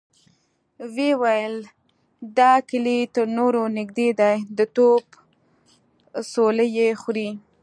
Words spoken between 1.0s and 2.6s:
ويل: دا